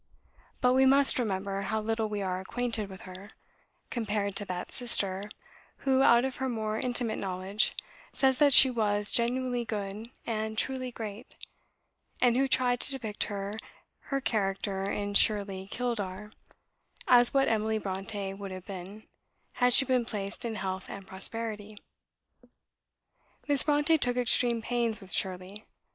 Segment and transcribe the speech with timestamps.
[0.61, 3.29] But we must remember how little we are acquainted with her,
[3.91, 5.29] compared to that sister,
[5.85, 7.75] who, out of her more intimate knowledge,
[8.11, 11.35] says that she "was genuinely good, and truly great,"
[12.19, 13.59] and who tried to depict her
[14.23, 16.31] character in Shirley Keeldar,
[17.07, 19.03] as what Emily Brontë would have been,
[19.53, 21.77] had she been placed in health and prosperity.
[23.47, 25.65] Miss Brontë took extreme pains with "Shirley."